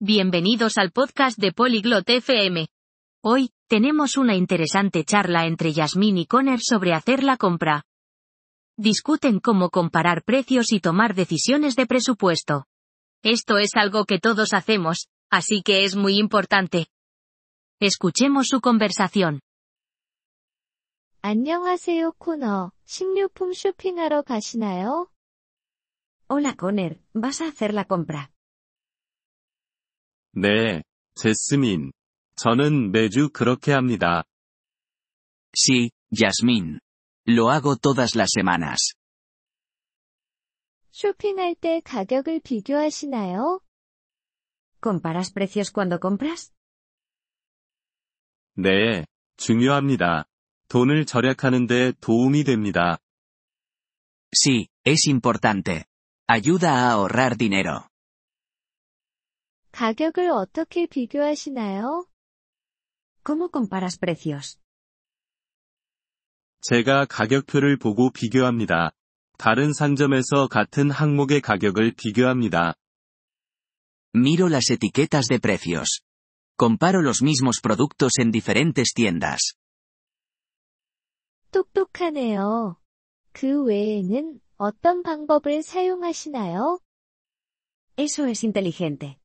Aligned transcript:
Bienvenidos 0.00 0.78
al 0.78 0.92
podcast 0.92 1.38
de 1.38 1.52
Polyglot 1.52 2.08
FM. 2.08 2.68
Hoy, 3.22 3.50
tenemos 3.66 4.16
una 4.16 4.34
interesante 4.34 5.04
charla 5.04 5.46
entre 5.46 5.72
Yasmín 5.72 6.18
y 6.18 6.26
Conner 6.26 6.60
sobre 6.60 6.92
hacer 6.92 7.24
la 7.24 7.36
compra. 7.36 7.84
Discuten 8.76 9.40
cómo 9.40 9.70
comparar 9.70 10.22
precios 10.22 10.72
y 10.72 10.80
tomar 10.80 11.14
decisiones 11.14 11.76
de 11.76 11.86
presupuesto. 11.86 12.66
Esto 13.22 13.58
es 13.58 13.70
algo 13.74 14.04
que 14.04 14.18
todos 14.18 14.52
hacemos, 14.52 15.08
así 15.30 15.62
que 15.62 15.84
es 15.84 15.96
muy 15.96 16.18
importante. 16.18 16.88
Escuchemos 17.80 18.48
su 18.48 18.60
conversación. 18.60 19.40
안녕하세요, 21.22 22.12
코너. 22.18 22.70
식료품 22.84 23.52
쇼핑하러 23.52 24.22
가시나요? 24.22 25.08
Hola 26.28 26.54
Conner, 26.54 27.00
¿vas 27.14 27.40
a 27.40 27.48
hacer 27.48 27.74
la 27.74 27.84
compra? 27.84 28.30
네, 30.38 30.82
제스민. 31.14 31.92
저는 32.36 32.92
매주 32.92 33.30
그렇게 33.30 33.72
합니다. 33.72 34.24
Sí, 35.56 35.90
Yasmín. 36.10 36.78
Lo 37.26 37.50
hago 37.50 37.74
todas 37.76 38.14
las 38.14 38.28
semanas. 38.34 38.92
쇼핑할 40.90 41.54
때 41.54 41.80
가격을 41.82 42.40
비교하시나요? 42.40 43.60
¿Comparas 44.82 45.32
precios 45.32 45.72
cuando 45.72 45.98
compras? 45.98 46.52
네, 48.56 49.06
중요합니다. 49.38 50.26
돈을 50.68 51.06
절약하는 51.06 51.66
데 51.66 51.92
도움이 52.02 52.44
됩니다. 52.44 52.98
Sí, 54.34 54.68
es 54.84 55.08
importante. 55.08 55.86
Ayuda 56.28 56.74
a 56.74 56.90
ahorrar 56.92 57.38
dinero. 57.38 57.88
가격을 59.76 60.30
어떻게 60.30 60.86
비교하시나요? 60.86 62.06
¿Cómo 63.22 63.50
comparas 63.50 63.98
precios? 63.98 64.58
제가 66.62 67.04
가격표를 67.04 67.76
보고 67.76 68.10
비교합니다. 68.10 68.92
다른 69.36 69.74
상점에서 69.74 70.48
같은 70.48 70.90
항목의 70.90 71.42
가격을 71.42 71.92
비교합니다. 71.92 72.72
Miro 74.14 74.48
las 74.48 74.70
etiquetas 74.70 75.26
de 75.28 75.38
precios. 75.38 76.00
Comparo 76.58 77.02
los 77.02 77.22
mismos 77.22 77.60
productos 77.62 78.12
en 78.18 78.30
diferentes 78.30 78.94
tiendas. 78.94 79.58
똑똑하네요. 81.50 82.80
그 83.32 83.62
외에는 83.62 84.40
어떤 84.56 85.02
방법을 85.02 85.62
사용하시나요? 85.62 86.78
Eso 87.98 88.26
es 88.26 88.42
inteligente. 88.42 89.18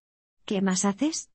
¿Qué 0.51 0.59
más 0.59 0.83
haces? 0.83 1.29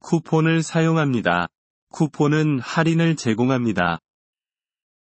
쿠폰을 0.00 0.64
사용합니다. 0.64 1.46
쿠폰은 1.90 2.58
할인을 2.58 3.14
제공합니다. 3.14 4.00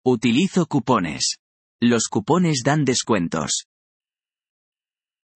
Utilizo 0.04 0.66
cupones. 0.66 1.38
Los 1.84 2.10
cupones 2.12 2.64
dan 2.66 2.84
descuentos. 2.84 3.68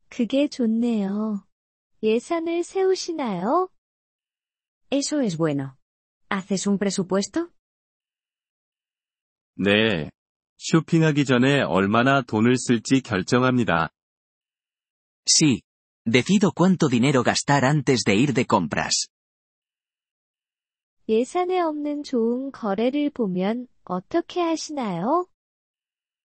그게 0.09 0.47
좋네요. 0.47 1.45
예산을 2.01 2.63
세우시나요? 2.63 3.69
Eso 4.89 5.21
es 5.21 5.38
bueno. 5.38 5.77
¿Haces 6.31 6.67
un 6.67 6.79
presupuesto? 6.79 7.51
네. 9.57 10.09
쇼핑하기 10.57 11.25
전에 11.25 11.61
얼마나 11.61 12.23
돈을 12.23 12.57
쓸지 12.57 13.01
결정합니다. 13.01 13.91
Sí. 15.27 15.61
Decido 16.04 16.52
cuánto 16.52 16.88
dinero 16.88 17.22
gastar 17.22 17.64
antes 17.64 18.02
de 18.04 18.14
ir 18.16 18.32
de 18.32 18.46
compras. 18.46 19.08
예산에 21.08 21.60
없는 21.60 22.02
좋은 22.02 22.50
거래를 22.52 23.10
보면 23.10 23.66
어떻게 23.84 24.41
하시나요? 24.41 25.26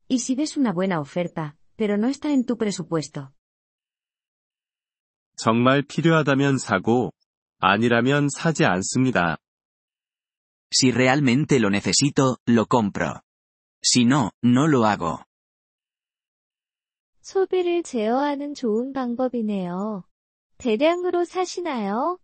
¿Y 0.10 0.20
si 0.20 0.36
ves 0.36 0.58
una 0.58 0.74
buena 0.74 1.00
oferta, 1.00 1.58
pero 1.76 1.98
no 1.98 2.08
está 2.08 2.32
en 2.32 2.46
tu 2.46 2.58
presupuesto? 2.58 3.32
정말 5.36 5.82
필요하다면 5.82 6.58
사고, 6.58 7.12
아니라면 7.60 8.30
사지 8.30 8.66
않습니다. 8.66 9.38
Si 10.74 10.92
realmente 10.92 11.60
lo 11.60 11.70
necesito, 11.70 12.38
lo 12.46 12.66
compro. 12.66 13.22
Si 13.84 14.06
no, 14.06 14.32
no 14.42 14.68
lo 14.68 14.86
hago. 14.86 15.26
소비를 17.26 17.84
제어하는 17.84 18.54
좋은 18.54 18.94
방법이네요. 18.94 20.04
대량으로 20.58 21.26
사시나요? 21.26 22.20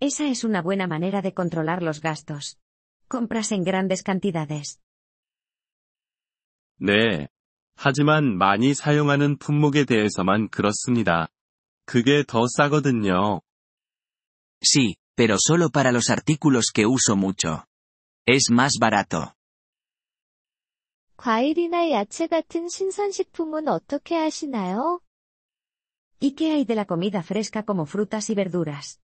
Esa 0.00 0.26
es 0.26 0.44
una 0.44 0.62
buena 0.62 0.86
manera 0.86 1.22
de 1.22 1.32
controlar 1.32 1.82
los 1.82 2.00
gastos. 2.00 2.58
Compras 3.08 3.52
en 3.52 3.64
grandes 3.64 4.02
cantidades. 4.02 4.80
네. 6.78 7.28
하지만 7.76 8.36
많이 8.36 8.74
사용하는 8.74 9.38
품목에 9.38 9.84
대해서만 9.84 10.48
그렇습니다. 10.48 11.28
그게 11.86 12.24
더 12.26 12.46
싸거든요. 12.46 13.40
Sí, 14.60 14.96
pero 15.16 15.36
solo 15.38 15.70
para 15.70 15.92
los 15.92 16.10
artículos 16.10 16.70
que 16.72 16.86
uso 16.86 17.16
mucho. 17.16 17.66
Es 18.26 18.50
más 18.50 18.78
barato. 18.80 19.34
과일이나 21.18 21.90
야채 21.90 22.26
같은 22.26 22.68
신선식품은 22.68 23.68
어떻게 23.68 24.14
하시나요? 24.16 25.00
¿Y 26.20 26.34
qué 26.34 26.50
hay 26.50 26.64
de 26.64 26.74
la 26.74 26.84
comida 26.84 27.20
fresca 27.20 27.62
como 27.62 27.84
frutas 27.84 28.30
y 28.30 28.34
verduras? 28.34 29.00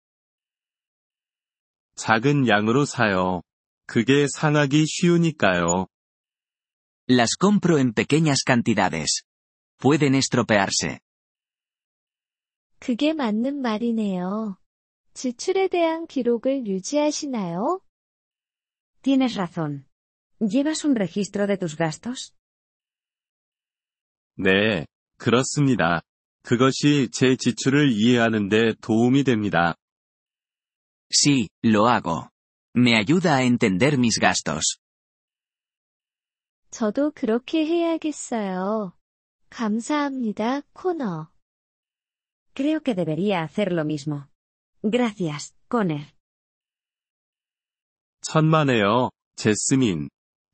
작은 1.96 2.48
양으로 2.48 2.84
사요. 2.84 3.42
그게 3.86 4.26
상하기 4.28 4.86
쉬우니까요. 4.86 5.86
Las 7.08 7.36
compro 7.38 7.78
en 7.78 7.92
pequeñas 7.92 8.44
cantidades. 8.46 9.22
Pueden 9.78 10.14
estropearse. 10.14 11.00
그게 12.78 13.12
맞는 13.12 13.60
말이네요. 13.60 14.56
지출에 15.12 15.68
대한 15.68 16.06
기록을 16.06 16.66
유지하시나요? 16.66 17.80
Tienes 19.02 19.36
razón. 19.36 19.83
¿Llevas 20.40 20.84
un 20.84 20.94
registro 20.96 21.46
de 21.46 21.56
tus 21.58 21.76
gastos? 21.76 22.34
네, 24.36 24.86
그렇습니다. 25.18 26.02
그것이 26.42 27.08
제 27.12 27.36
지출을 27.36 27.92
이해하는데 27.92 28.74
도움이 28.80 29.24
됩니다. 29.24 29.74
Sí, 31.12 31.48
lo 31.64 31.88
hago. 31.88 32.28
Me 32.76 32.94
ayuda 32.96 33.36
a 33.36 33.44
entender 33.44 33.98
mis 33.98 34.18
gastos. 34.18 34.78
저도 36.70 37.10
그렇게 37.10 37.66
해야겠어요. 37.66 38.96
감사합니다, 39.50 40.62
코너. 40.72 41.28
Creo 42.54 42.80
que 42.80 42.94
debería 42.94 43.42
hacer 43.42 43.72
lo 43.72 43.84
mismo. 43.84 44.28
Gracias, 44.82 45.54
Conner. 45.68 46.06
천만에요, 48.22 49.10
제스민. 49.36 50.08